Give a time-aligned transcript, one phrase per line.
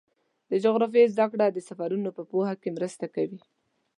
[0.49, 3.39] د جغرافیې زدهکړه د سفرونو په پوهه کې مرسته کوي.